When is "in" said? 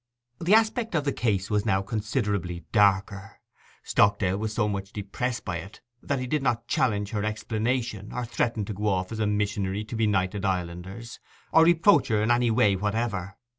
12.23-12.31